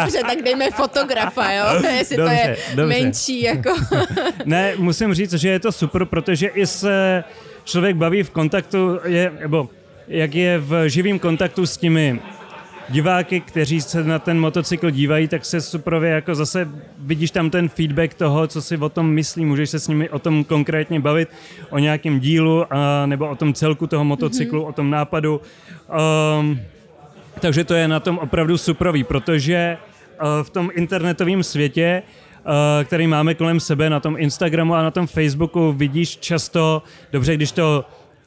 [0.02, 1.64] dobře, tak dejme fotografa, jo?
[1.98, 2.86] Jestli dobře, to je dobře.
[3.02, 3.74] menší, jako.
[4.44, 7.24] ne, musím říct, že je to super, protože i se
[7.64, 9.68] člověk baví v kontaktu, je, nebo
[10.08, 12.20] jak je v živém kontaktu s těmi
[12.88, 16.68] diváky, kteří se na ten motocykl dívají, tak se suprově jako zase
[16.98, 20.18] vidíš tam ten feedback toho, co si o tom myslí, můžeš se s nimi o
[20.18, 21.28] tom konkrétně bavit,
[21.70, 24.68] o nějakém dílu a, nebo o tom celku toho motocyklu, mm-hmm.
[24.68, 25.40] o tom nápadu.
[26.40, 26.60] Um,
[27.40, 29.76] takže to je na tom opravdu suprový, protože
[30.22, 32.02] uh, v tom internetovém světě
[32.44, 37.34] uh, který máme kolem sebe na tom Instagramu a na tom Facebooku, vidíš často, dobře,
[37.34, 37.84] když to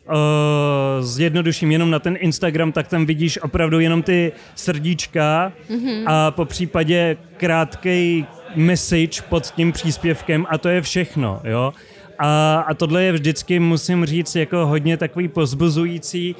[0.09, 6.03] uh, zjednoduším jenom na ten Instagram, tak tam vidíš opravdu jenom ty srdíčka mm-hmm.
[6.05, 11.73] a po případě krátký message pod tím příspěvkem a to je všechno, jo.
[12.19, 16.35] A, a tohle je vždycky, musím říct, jako hodně takový pozbuzující.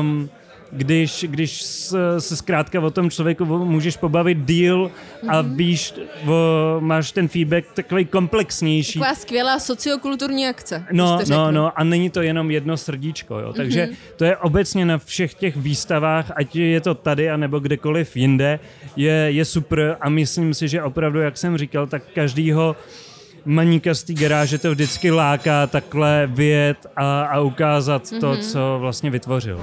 [0.00, 0.30] Um,
[0.72, 1.62] když, když
[2.18, 4.90] se zkrátka o tom člověku můžeš pobavit díl
[5.28, 5.56] a mm-hmm.
[5.56, 5.94] víš,
[6.26, 8.98] o, máš ten feedback takový komplexnější.
[8.98, 10.84] Taková skvělá sociokulturní akce.
[10.92, 13.52] No, no, no a není to jenom jedno srdíčko, jo.
[13.52, 13.96] Takže mm-hmm.
[14.16, 18.60] to je obecně na všech těch výstavách, ať je to tady, anebo kdekoliv jinde,
[18.96, 22.76] je, je super a myslím si, že opravdu, jak jsem říkal, tak každýho
[23.44, 28.20] maníka z té garáže to vždycky láká takhle vyjet a, a ukázat mm-hmm.
[28.20, 29.60] to, co vlastně vytvořil.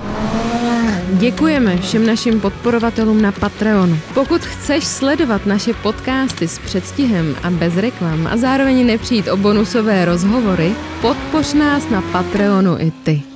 [1.13, 3.99] Děkujeme všem našim podporovatelům na Patreonu.
[4.13, 10.05] Pokud chceš sledovat naše podcasty s předstihem a bez reklam a zároveň nepřijít o bonusové
[10.05, 13.34] rozhovory, podpoř nás na Patreonu i ty.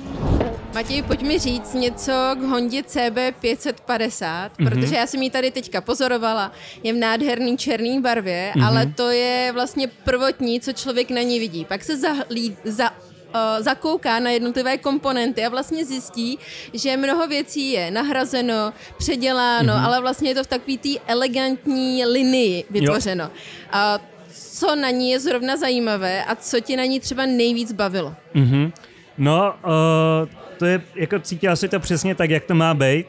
[0.74, 4.68] Matěj, pojď mi říct něco k Hondě CB 550, mm-hmm.
[4.68, 6.52] protože já jsem ji tady teďka pozorovala.
[6.82, 8.66] Je v nádherný černý barvě, mm-hmm.
[8.66, 11.64] ale to je vlastně prvotní, co člověk na ní vidí.
[11.64, 12.96] Pak se zahlí, za, uh,
[13.58, 16.38] zakouká na jednotlivé komponenty a vlastně zjistí,
[16.74, 19.84] že mnoho věcí je nahrazeno, předěláno, mm-hmm.
[19.84, 23.24] ale vlastně je to v takové té elegantní linii vytvořeno.
[23.24, 24.04] Uh,
[24.60, 28.14] co na ní je zrovna zajímavé a co ti na ní třeba nejvíc bavilo?
[28.34, 28.72] Mm-hmm.
[29.18, 33.06] No, uh, to je, jako cítila si to přesně tak, jak to má být.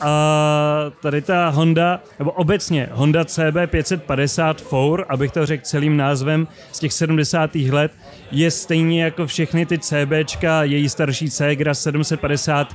[0.00, 6.48] A tady ta Honda, nebo obecně Honda CB 550 Four, abych to řekl celým názvem
[6.72, 7.54] z těch 70.
[7.54, 7.92] let,
[8.30, 12.74] je stejně jako všechny ty CBčka, její starší Segra 750,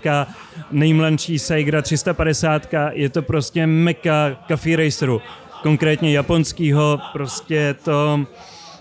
[0.72, 5.22] nejmladší Segra 350, je to prostě meka Coffee Raceru,
[5.64, 8.26] konkrétně japonského, prostě to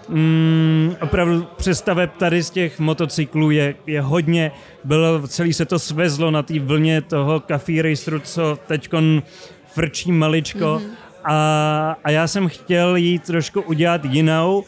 [0.09, 4.53] mm, opravdu představeb tady z těch motocyklů je, je hodně,
[4.85, 9.23] bylo, celý se to svezlo na té vlně toho Coffee Raceru, co teďkon
[9.67, 10.59] frčí maličko.
[10.59, 10.91] Mm-hmm.
[11.25, 14.65] a, a já jsem chtěl jí trošku udělat jinou,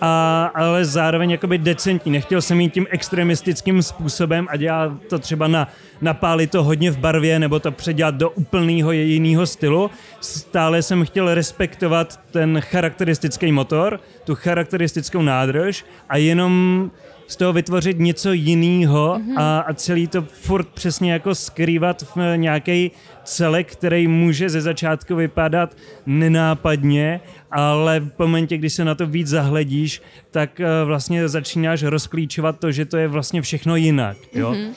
[0.00, 2.12] a, ale zároveň jakoby decentní.
[2.12, 5.68] Nechtěl jsem jít tím extremistickým způsobem a dělat to třeba na,
[6.00, 9.90] napálit to hodně v barvě nebo to předělat do úplného jiného stylu.
[10.20, 16.90] Stále jsem chtěl respektovat ten charakteristický motor, tu charakteristickou nádrž a jenom
[17.30, 19.34] z toho vytvořit něco jiného mm-hmm.
[19.36, 22.90] a, a celý to furt přesně jako skrývat v nějaký
[23.24, 29.26] celek, který může ze začátku vypadat nenápadně, ale v momentě, kdy se na to víc
[29.26, 34.16] zahledíš, tak uh, vlastně začínáš rozklíčovat to, že to je vlastně všechno jinak.
[34.34, 34.52] Jo?
[34.52, 34.70] Mm-hmm.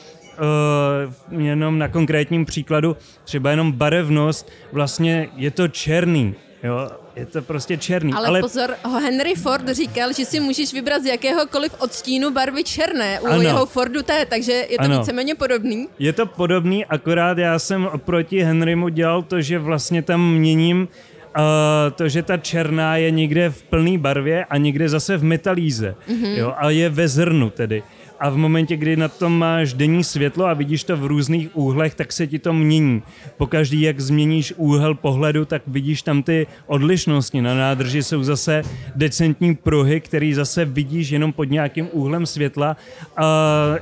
[1.32, 7.42] Uh, jenom na konkrétním příkladu, třeba jenom barevnost, vlastně je to černý, jo, je to
[7.42, 8.12] prostě černý.
[8.12, 13.20] Ale, ale pozor, Henry Ford říkal, že si můžeš vybrat z jakéhokoliv odstínu barvy černé
[13.20, 13.42] u ano.
[13.42, 14.98] jeho Fordu T, takže je to ano.
[14.98, 15.88] víceméně podobný.
[15.98, 20.88] Je to podobný, akorát já jsem oproti Henrymu dělal to, že vlastně tam měním
[21.36, 25.94] Uh, to, že ta černá je někde v plné barvě a někde zase v metalíze,
[26.08, 26.36] mm-hmm.
[26.36, 27.82] jo, a je ve zrnu tedy
[28.20, 31.94] a v momentě, kdy na tom máš denní světlo a vidíš to v různých úhlech,
[31.94, 33.02] tak se ti to mění.
[33.36, 37.42] Pokaždý, jak změníš úhel pohledu, tak vidíš tam ty odlišnosti.
[37.42, 38.62] Na nádrži jsou zase
[38.96, 42.76] decentní pruhy, který zase vidíš jenom pod nějakým úhlem světla.
[43.16, 43.26] A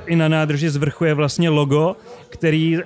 [0.05, 1.95] I na nádrži zvrchuje vlastně logo,
[2.29, 2.83] který uh,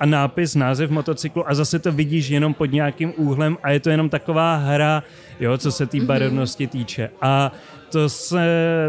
[0.00, 3.90] a nápis, název motocyklu a zase to vidíš jenom pod nějakým úhlem a je to
[3.90, 5.02] jenom taková hra,
[5.40, 6.06] jo, co se té mm-hmm.
[6.06, 7.10] barevnosti týče.
[7.20, 7.52] A
[7.90, 8.46] to se...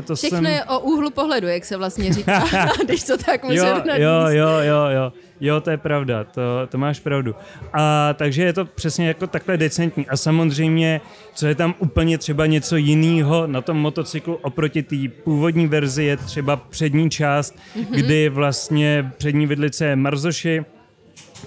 [0.08, 0.46] To Všechno jsem...
[0.46, 2.46] je o úhlu pohledu, jak se vlastně říká,
[2.86, 5.14] když to tak můžu jo, jo, jo, jo, jo.
[5.42, 7.36] Jo, to je pravda, to, to máš pravdu.
[7.74, 10.08] A takže je to přesně jako takhle decentní.
[10.08, 11.02] A samozřejmě,
[11.34, 16.18] co je tam úplně třeba něco jiného na tom motocyklu oproti té původní verzi, je
[16.18, 17.86] třeba přední část, mm-hmm.
[17.90, 20.66] kdy vlastně přední vidlice je Marzoši,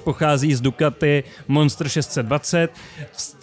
[0.04, 2.70] pochází z Ducati Monster 620,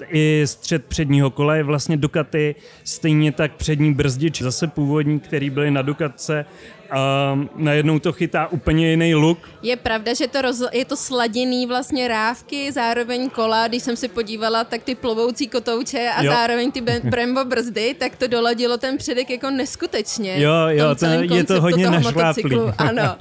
[0.07, 5.71] i střed předního kola je vlastně Ducati, stejně tak přední brzdič, zase původní, který byly
[5.71, 6.45] na Ducatce
[6.91, 9.37] a najednou to chytá úplně jiný look.
[9.61, 14.07] Je pravda, že to roz, je to sladěný vlastně rávky, zároveň kola, když jsem se
[14.07, 16.31] podívala, tak ty plovoucí kotouče a jo.
[16.31, 20.41] zároveň ty Brembo brzdy, tak to doladilo ten předek jako neskutečně.
[20.41, 22.59] Jo, jo, to, je to hodně našláplý.
[22.77, 23.15] Ano.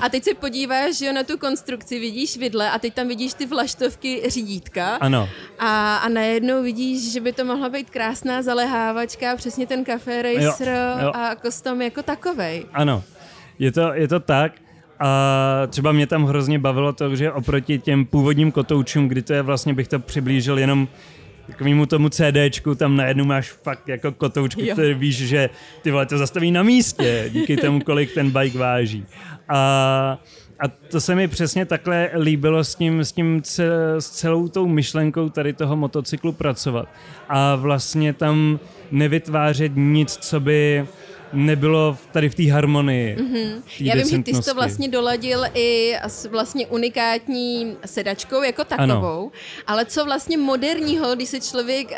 [0.00, 3.46] A teď se podíváš jo, na tu konstrukci, vidíš vidle a teď tam vidíš ty
[3.46, 4.96] vlaštovky řídítka.
[4.96, 5.28] Ano.
[5.58, 10.68] A, a najednou vidíš, že by to mohla být krásná zalehávačka, přesně ten Café Racer
[10.68, 11.12] jo, jo.
[11.14, 12.66] a kostom jako takovej.
[12.72, 13.02] Ano
[13.62, 14.52] je to, je to tak.
[15.00, 19.42] A třeba mě tam hrozně bavilo to, že oproti těm původním kotoučům, kdy to je
[19.42, 20.88] vlastně, bych to přiblížil jenom
[21.46, 25.50] takovému tomu CDčku, tam najednou máš fakt jako kotoučky, který víš, že
[25.82, 29.06] ty vole to zastaví na místě, díky tomu, kolik ten bike váží.
[29.48, 30.18] A,
[30.60, 35.28] a to se mi přesně takhle líbilo s tím, s tím s celou tou myšlenkou
[35.28, 36.88] tady toho motocyklu pracovat.
[37.28, 40.86] A vlastně tam nevytvářet nic, co by
[41.32, 43.16] nebylo tady v té harmonii.
[43.16, 43.62] Mm-hmm.
[43.80, 49.20] Já vím, že ty jsi to vlastně doladil i s vlastně unikátní sedačkou jako takovou,
[49.20, 49.30] ano.
[49.66, 51.96] ale co vlastně moderního, když se člověk uh,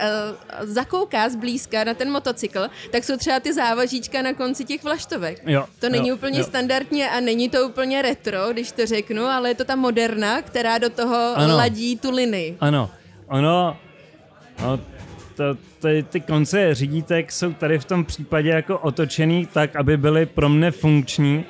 [0.61, 5.43] zakouká zblízka na ten motocykl, tak jsou třeba ty závažíčka na konci těch vlaštovek.
[5.47, 6.45] Jo, to není jo, úplně jo.
[6.45, 10.79] standardně a není to úplně retro, když to řeknu, ale je to ta moderna, která
[10.79, 11.57] do toho ano.
[11.57, 12.57] ladí tu linii.
[12.61, 12.91] Ano,
[13.29, 13.77] ono,
[14.63, 14.81] no,
[15.37, 15.45] to,
[15.83, 20.49] ty, ty konce řídítek jsou tady v tom případě jako otočený tak, aby byly pro
[20.49, 21.45] mne funkční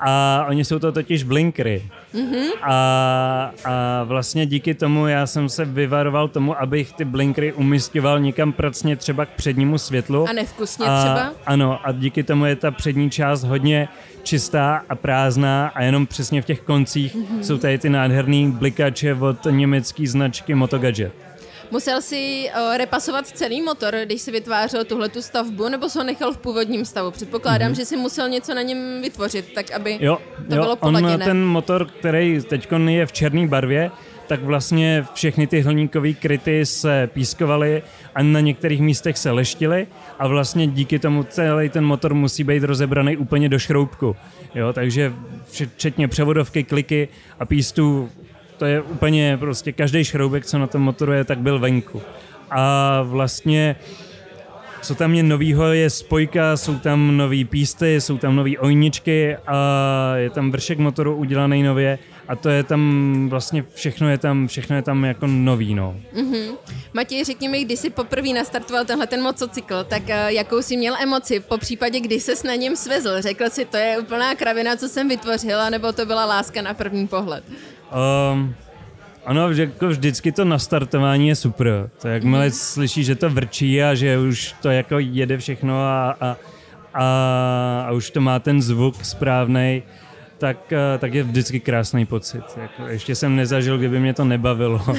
[0.00, 1.82] a oni jsou to totiž blinkry.
[2.14, 2.50] Mm-hmm.
[2.62, 8.52] A, a vlastně díky tomu já jsem se vyvaroval tomu, abych ty blinkry umistoval někam
[8.52, 10.28] pracně třeba k přednímu světlu.
[10.28, 11.32] A nevkusně a, třeba?
[11.46, 13.88] Ano, a díky tomu je ta přední část hodně
[14.22, 17.40] čistá a prázdná a jenom přesně v těch koncích mm-hmm.
[17.40, 21.12] jsou tady ty nádherný blikače od německé značky Motogadget.
[21.70, 26.04] Musel si uh, repasovat celý motor, když si vytvářel tuhle tu stavbu, nebo se ho
[26.04, 27.10] nechal v původním stavu?
[27.10, 27.76] Předpokládám, mm-hmm.
[27.76, 31.14] že si musel něco na něm vytvořit, tak aby jo, to jo, bylo poladěné.
[31.14, 33.90] On ten motor, který teď je v černé barvě,
[34.26, 37.82] tak vlastně všechny ty hliníkové kryty se pískovaly
[38.14, 39.86] a na některých místech se leštily
[40.18, 44.16] a vlastně díky tomu celý ten motor musí být rozebraný úplně do šroubku.
[44.54, 45.12] Jo, takže
[45.76, 48.10] včetně převodovky, kliky a pístů
[48.56, 52.02] to je úplně prostě každý šroubek, co na tom motoru je, tak byl venku.
[52.50, 53.76] A vlastně
[54.82, 60.12] co tam je novýho, je spojka, jsou tam nový písty, jsou tam nový ojničky a
[60.16, 64.76] je tam vršek motoru udělaný nově a to je tam vlastně všechno je tam, všechno
[64.76, 65.96] je tam jako nový, no.
[66.14, 66.56] Mm-hmm.
[66.92, 70.96] Matěj, řekni mi, když jsi poprvé nastartoval tenhle ten motocykl, tak uh, jakou jsi měl
[71.00, 73.22] emoci, po případě, kdy ses na něm svezl?
[73.22, 77.06] Řekl si, to je úplná kravina, co jsem vytvořila, nebo to byla láska na první
[77.06, 77.44] pohled?
[77.92, 78.54] Um,
[79.26, 81.90] Ano, že jako vždycky to nastartování je super.
[82.02, 86.36] To jakmile slyší, že to vrčí a že už to jako jede všechno a, a,
[86.94, 89.82] a, a už to má ten zvuk správný,
[90.38, 92.42] tak, eh, tak je vždycky krásný pocit.
[92.56, 94.80] Jako, ještě jsem nezažil, kdyby mě to nebavilo.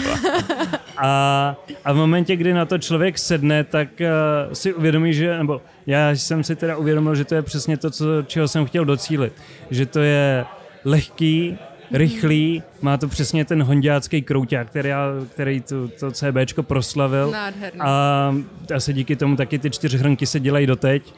[0.99, 5.61] A, a v momentě, kdy na to člověk sedne, tak uh, si uvědomí, že, nebo
[5.85, 9.33] já jsem si teda uvědomil, že to je přesně to, co, čeho jsem chtěl docílit.
[9.71, 10.45] Že to je
[10.85, 11.57] lehký,
[11.91, 14.89] rychlý, má to přesně ten hondiácký krouťák, který,
[15.33, 17.31] který to, to CBčko proslavil.
[17.31, 17.79] Nádherný.
[17.79, 18.35] A
[18.75, 21.13] asi díky tomu taky ty čtyři hrnky se dělají doteď.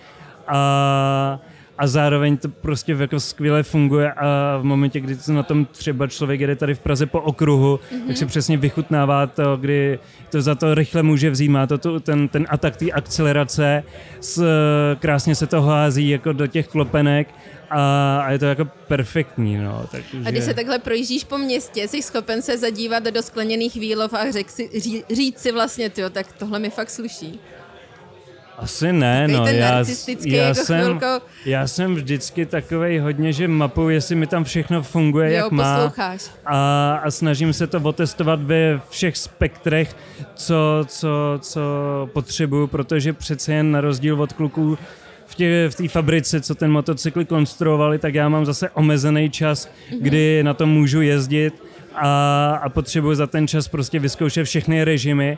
[0.47, 1.39] A,
[1.77, 6.07] a zároveň to prostě jako skvěle funguje a v momentě, kdy to na tom třeba
[6.07, 8.07] člověk jede tady v Praze po okruhu, mm-hmm.
[8.07, 11.99] tak si přesně vychutnává to, kdy to za to rychle může vzít, má to tu,
[11.99, 13.83] ten, ten atak té akcelerace,
[14.19, 14.45] s,
[14.99, 17.27] krásně se to hází jako do těch klopenek
[17.69, 19.85] a, a je to jako perfektní, no.
[19.91, 20.17] Takže...
[20.25, 24.31] A když se takhle projíždíš po městě, jsi schopen se zadívat do skleněných výlov a
[24.31, 27.39] řek si, ří, říct si vlastně, tyjo, tak tohle mi fakt sluší.
[28.57, 29.45] Asi ne, Takový no.
[29.45, 29.83] ten Já,
[30.25, 34.83] já, jako jsem, chvilko- já jsem vždycky takovej hodně, že mapuju, jestli mi tam všechno
[34.83, 35.75] funguje, Jo, jak má.
[35.75, 36.31] posloucháš.
[36.45, 39.95] A, a snažím se to otestovat ve všech spektrech,
[40.35, 40.55] co,
[40.87, 41.09] co,
[41.41, 41.61] co
[42.13, 44.77] potřebuju, protože přece jen na rozdíl od kluků
[45.29, 49.69] v té v té fabrice, co ten motocykl konstruovali, tak já mám zase omezený čas,
[49.91, 49.99] Mhm.
[50.01, 51.63] kdy na tom můžu jezdit
[51.95, 55.37] a, a potřebuji za ten čas prostě vyzkoušet všechny režimy.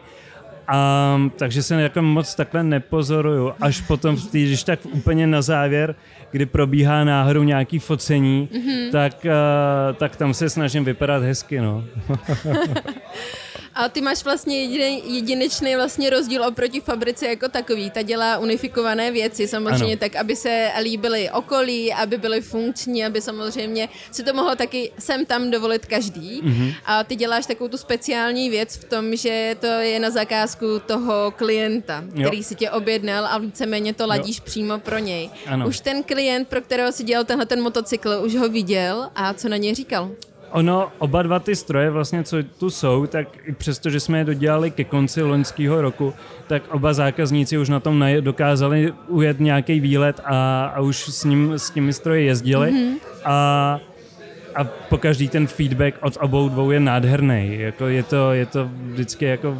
[0.68, 3.52] A, takže se jako moc takhle nepozoruju.
[3.62, 5.96] Až potom, tý, když tak úplně na závěr,
[6.32, 8.92] kdy probíhá náhodou nějaký focení, mm-hmm.
[8.92, 11.84] tak, uh, tak tam se snažím vypadat hezky, no.
[13.76, 17.90] A ty máš vlastně jediný, jedinečný vlastně rozdíl oproti fabrice jako takový.
[17.92, 20.00] Ta dělá unifikované věci, samozřejmě Ano.
[20.00, 25.26] tak, aby se líbily okolí, aby byly funkční, aby samozřejmě si to mohlo taky sem
[25.26, 26.42] tam dovolit každý.
[26.44, 26.52] Mhm.
[26.52, 26.76] Mm-hmm.
[26.86, 31.32] A ty děláš takovou tu speciální věc v tom, že to je na zakázku toho
[31.32, 32.28] klienta, Jo.
[32.28, 34.44] který si tě objednal a víceméně to ladíš jo.
[34.46, 35.30] přímo pro něj.
[35.48, 35.68] Ano.
[35.68, 39.50] Už ten klient, pro kterého si dělal tenhle ten motocykl, už ho viděl a co
[39.50, 40.12] na něj říkal?
[40.52, 44.24] Ono, oba dva ty stroje vlastně, co tu jsou, tak i přesto, že jsme je
[44.24, 46.14] dodělali ke konci loňského roku,
[46.48, 51.54] tak oba zákazníci už na tom dokázali ujet nějaký výlet a, a už s, ním,
[51.54, 52.72] s těmi stroji jezdili.
[52.72, 52.96] Mm-hmm.
[53.26, 53.80] A,
[54.56, 57.60] a po každý ten feedback od obou dvou je nádherný.
[57.60, 59.58] Jako je, to, je to vždycky jako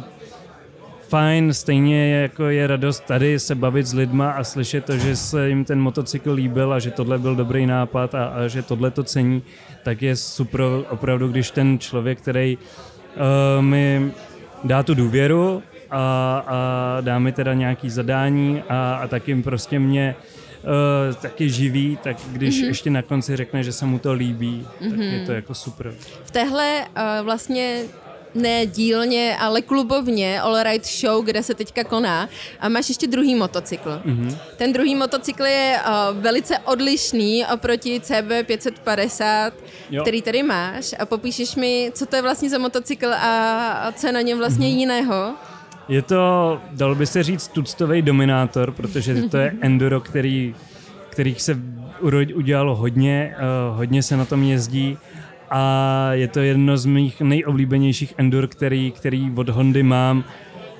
[1.12, 5.48] fajn, stejně jako je radost tady se bavit s lidma a slyšet to, že se
[5.48, 9.04] jim ten motocykl líbil a že tohle byl dobrý nápad a, a že tohle to
[9.04, 9.42] cení,
[9.84, 14.12] tak je super opravdu, když ten člověk, který uh, mi
[14.64, 20.14] dá tu důvěru a, a dá mi teda nějaký zadání a, a taky prostě mě
[20.64, 22.66] uh, taky živí, tak když mm-hmm.
[22.66, 24.90] ještě na konci řekne, že se mu to líbí, mm-hmm.
[24.90, 25.94] tak je to jako super.
[26.24, 27.84] V téhle uh, vlastně
[28.34, 32.28] ne dílně, ale klubovně All Right Show, kde se teďka koná.
[32.60, 34.00] A máš ještě druhý motocykl.
[34.06, 34.38] Mm-hmm.
[34.56, 39.52] Ten druhý motocykl je uh, velice odlišný oproti CB 550,
[39.90, 40.02] Jo.
[40.02, 40.94] který tady máš.
[40.98, 44.38] A popíšeš mi, co to je vlastně za motocykl a, a co je na něm
[44.38, 44.78] vlastně mm-hmm.
[44.78, 45.34] jiného.
[45.88, 50.54] Je to, dalo by se říct, tuctový dominátor, protože to je enduro, který,
[51.08, 51.58] kterých se
[52.34, 53.34] udělalo hodně,
[53.70, 54.98] uh, hodně se na tom jezdí
[55.52, 60.24] a je to jedno z mých nejoblíbenějších endur, který, který od Hondy mám,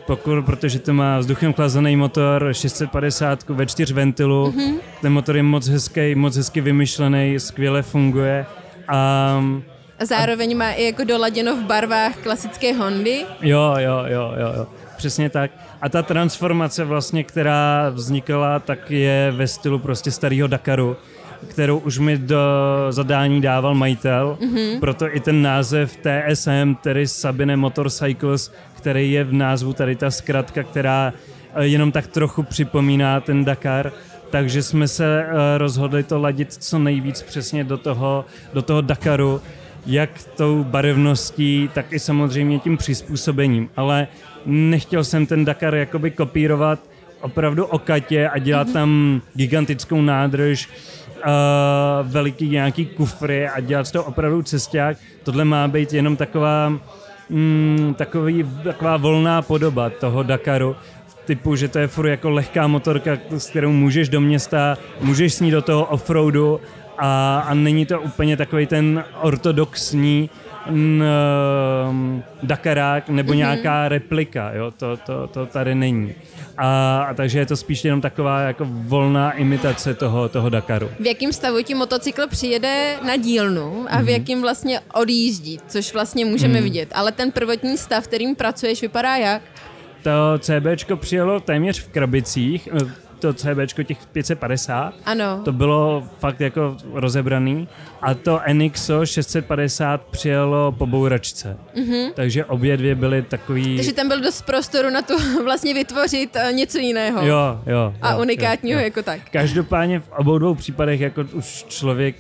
[0.07, 4.75] pokud, protože to má vzduchem chlazený motor, 650 ve čtyř ventilu, mm-hmm.
[5.03, 8.47] ten motor je moc hezký, moc hezky vymyšlený, skvěle funguje
[8.89, 9.43] a
[9.99, 13.25] A zároveň má i jako doladěno v barvách klasické Hondy.
[13.43, 14.67] Jo, jo, jo, jo, jo.
[14.97, 15.51] Přesně tak.
[15.81, 20.97] A ta transformace vlastně, která vznikla, tak je ve stylu prostě starého Dakaru,
[21.49, 22.39] kterou už mi do
[22.91, 24.81] zadání dával majitel, mm-hmm.
[24.81, 30.63] proto i ten název TSM, tedy Sabine Motorcycles, který je v názvu tady ta zkratka,
[30.63, 31.13] která
[31.55, 33.93] eh, jenom tak trochu připomíná ten Dakar,
[34.31, 39.41] takže jsme se eh, rozhodli to ladit co nejvíc přesně do toho, do toho Dakaru,
[39.87, 43.69] jak tou barevností, tak i samozřejmě tím přizpůsobením.
[43.77, 44.09] Ale
[44.47, 46.79] nechtěl jsem ten Dakar jakoby kopírovat
[47.23, 50.69] opravdu okatě a dělat tam gigantickou nádrž,
[52.03, 54.97] veliký nějaký kufry a dělat z toho opravdu cesták.
[55.23, 56.73] Tohle má být jenom taková,
[57.31, 60.77] mm, takový, taková volná podoba toho Dakaru,
[61.25, 65.41] typu, že to je furt jako lehká motorka, s kterou můžeš do města, můžeš s
[65.41, 66.61] ní do toho offroadu
[67.05, 70.31] a, a není to úplně takový ten ortodoxní
[70.67, 71.05] n,
[71.91, 73.37] um, Dakarák nebo mm-hmm.
[73.37, 76.15] nějaká replika, jo, to, to, to tady není.
[76.59, 80.91] A, a takže je to spíš jenom taková jako volná imitace toho, toho Dakaru.
[81.01, 86.25] V jakém stavu ti motocykl přijede na dílnu a v jakém vlastně odjíždí, což vlastně
[86.25, 86.65] můžeme mm.
[86.65, 86.89] vidět.
[86.95, 89.43] Ale ten prvotní stav, kterým pracuješ, vypadá jak?
[90.03, 92.69] To CBčko přijelo téměř v krabicích,
[93.23, 94.95] to CBčko těch 550.
[95.05, 95.41] Ano.
[95.45, 97.69] To bylo fakt jako rozebraný.
[98.03, 101.57] A to NXO 650 přijelo po bouračce.
[101.77, 102.13] Mm-hmm.
[102.15, 103.77] Takže obě dvě byly takový...
[103.77, 105.15] Takže tam byl dost prostoru na to
[105.45, 107.27] vlastně vytvořit uh, něco jiného.
[107.27, 107.95] Jo, jo.
[108.03, 108.85] A jo, unikátního jo, jo.
[108.85, 109.21] jako tak.
[109.31, 112.17] Každopádně v obou dvou případech jako už člověk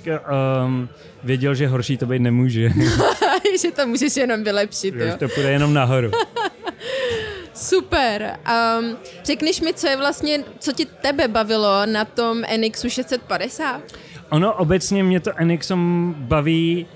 [0.65, 0.89] um,
[1.25, 2.73] věděl, že horší to být nemůže.
[3.63, 5.07] že to můžeš jenom vylepšit, jo.
[5.07, 6.11] už to půjde jenom nahoru.
[7.63, 8.39] Super.
[8.81, 13.83] Um, řekneš mi, co je vlastně, co ti tebe bavilo na tom NXu 650?
[14.31, 16.87] Ono obecně mě to NXom baví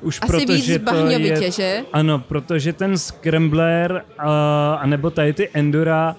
[0.00, 1.82] už Asi proto, víc že to je, že?
[1.92, 6.16] Ano, protože ten Scrambler a, a nebo tady ty Endura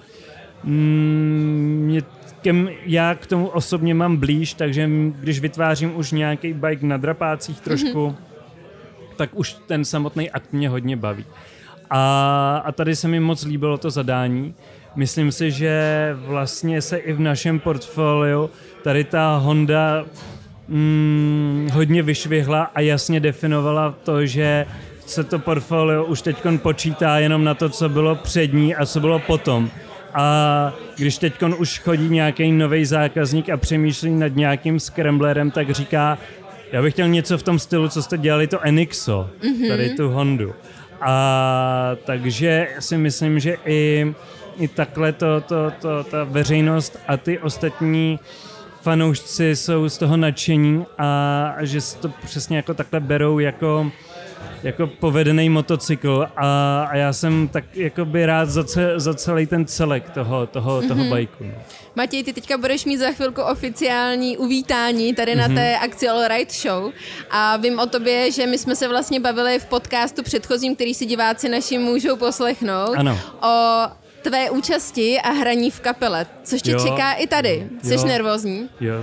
[0.64, 2.02] mm, mě
[2.42, 7.60] kem, já k tomu osobně mám blíž, takže když vytvářím už nějaký bike na drapácích
[7.60, 8.16] trošku, mm-hmm.
[9.16, 11.24] tak už ten samotný akt mě hodně baví.
[11.90, 14.54] A, a tady se mi moc líbilo to zadání.
[14.96, 18.50] Myslím si, že vlastně se i v našem portfoliu
[18.82, 20.04] tady ta Honda
[20.68, 24.66] mm, hodně vyšvihla a jasně definovala to, že
[25.06, 29.00] se to portfolio už teď počítá jenom na to, co bylo před ní a co
[29.00, 29.70] bylo potom.
[30.14, 36.18] A když teď už chodí nějaký nový zákazník a přemýšlí nad nějakým scramblerem, tak říká,
[36.72, 39.68] já bych chtěl něco v tom stylu, co jste dělali to Enixo, mm-hmm.
[39.68, 40.54] tady tu Hondu.
[41.00, 44.06] A takže si myslím, že i,
[44.58, 48.20] i takhle to, to, to, ta veřejnost a ty ostatní
[48.82, 53.90] fanoušci jsou z toho nadšení a, a že to přesně jako takhle berou jako
[54.62, 59.46] jako povedený motocykl a, a já jsem tak jako by rád za, ce, za celý
[59.46, 61.10] ten celek toho, toho, toho mm-hmm.
[61.10, 61.44] bajku.
[61.44, 61.62] No.
[61.96, 65.48] Matěj, ty teďka budeš mít za chvilku oficiální uvítání tady mm-hmm.
[65.48, 66.92] na té akci All Right Show
[67.30, 71.06] a vím o tobě, že my jsme se vlastně bavili v podcastu předchozím, který si
[71.06, 73.18] diváci naši můžou poslechnout, Ano.
[73.42, 73.82] o
[74.28, 76.78] tvé účasti a hraní v kapele, což tě Jo.
[76.84, 77.66] čeká i tady.
[77.82, 78.04] Jsi Jo.
[78.04, 78.68] nervózní?
[78.80, 78.94] Jo,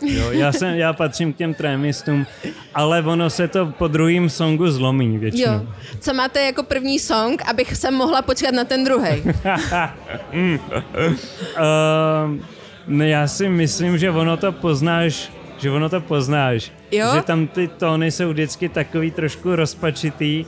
[0.00, 2.26] jo, já, jsem, já patřím k těm trémistům,
[2.74, 5.52] ale ono se to po druhém songu zlomí většinou.
[5.52, 5.66] Jo.
[6.00, 9.22] Co máte jako první song, abych se mohla počkat na ten druhý?
[9.22, 9.32] Uh,
[12.86, 16.72] no já si myslím, že ono to poznáš, že ono to poznáš.
[16.92, 17.06] Jo?
[17.14, 20.44] Že tam ty tóny jsou vždycky takový trošku rozpačitý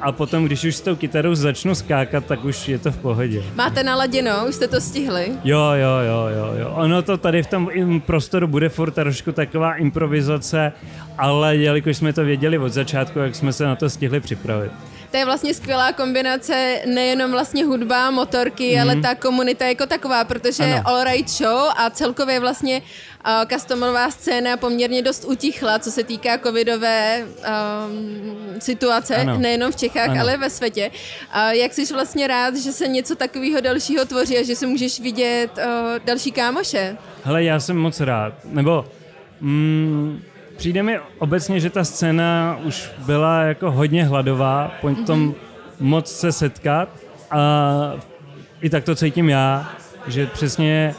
[0.00, 3.42] a potom, když už s tou kytarou začnu skákat, tak už je to v pohodě.
[3.54, 4.46] Máte naladěno?
[4.48, 5.32] Už jste to stihli?
[5.44, 6.70] Jo, jo, jo, jo, jo.
[6.74, 7.70] Ono to tady v tom
[8.06, 10.72] prostoru bude furt trošku taková improvizace,
[11.18, 14.72] ale jelikož jsme to věděli od začátku, jak jsme se na to stihli připravit.
[15.10, 18.82] To je vlastně skvělá kombinace nejenom vlastně hudba, motorky, mm.
[18.82, 20.82] ale ta komunita jako taková, protože Ano.
[20.84, 22.82] All Right Show a celkově vlastně
[23.48, 29.38] customová scéna poměrně dost utichla, co se týká covidové um, situace, Ano.
[29.38, 30.20] nejenom v Čechách, Ano.
[30.20, 30.90] ale ve světě.
[31.34, 35.00] Uh, jak jsi vlastně rád, že se něco takového dalšího tvoří a že si můžeš
[35.00, 36.96] vidět uh, další kámoše?
[37.24, 38.34] Hele, já jsem moc rád.
[38.44, 38.84] Nebo
[39.40, 40.22] mm,
[40.56, 45.34] přijde mi obecně, že ta scéna už byla jako hodně hladová, po tom
[45.80, 46.88] moc se setkat
[47.30, 47.40] a
[48.60, 49.72] i tak to cítím já,
[50.06, 50.94] že přesně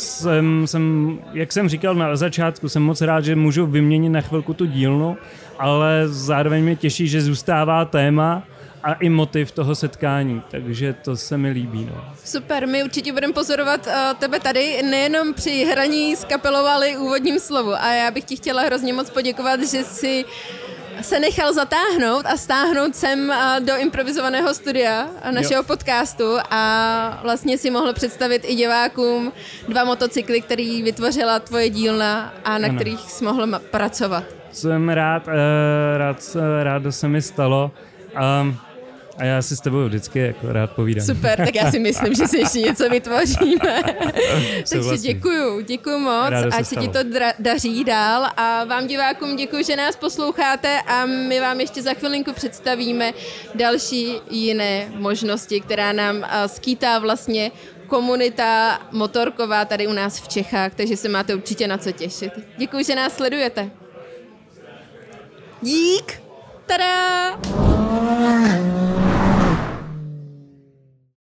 [0.00, 4.54] jsem, jsem, jak jsem říkal na začátku, jsem moc rád, že můžu vyměnit na chvilku
[4.54, 5.16] tu dílnu,
[5.58, 8.42] ale zároveň mě těší, že zůstává téma
[8.82, 11.88] a i motiv toho setkání, takže to se mi líbí.
[11.94, 12.04] No.
[12.24, 16.96] Super, my určitě budeme pozorovat uh, tebe tady, nejenom při hraní s kapelou, ale i
[16.96, 17.72] úvodním slovu.
[17.74, 20.24] A já bych ti chtěla hrozně moc poděkovat, že si
[21.02, 25.62] se nechal zatáhnout a stáhnout sem do improvizovaného studia našeho Jo.
[25.66, 29.32] podcastu a vlastně si mohl představit i divákům
[29.68, 32.74] dva motocykly, který vytvořila tvoje dílna a na Ano.
[32.74, 34.24] kterých jsi mohl pracovat.
[34.52, 37.70] Jsem rád, eh, rád, rád se mi stalo
[38.16, 38.46] a,
[39.16, 41.06] a já si s tebou vždycky jako rád povídám.
[41.06, 43.82] Super, tak já si myslím, že si ještě něco vytvoříme.
[44.70, 48.86] Takže děkuju, děkuju moc, Rádo se ať se ti to dra- daří dál a vám
[48.86, 53.12] divákům děkuji, že nás posloucháte a my vám ještě za chvilinku představíme
[53.54, 57.50] další jiné možnosti, která nám a, skýtá vlastně
[57.86, 62.32] komunita motorková tady u nás v Čechách, takže se máte určitě na co těšit.
[62.56, 63.70] Děkuji, že nás sledujete.
[65.62, 66.19] Dík!
[66.70, 67.10] ったら。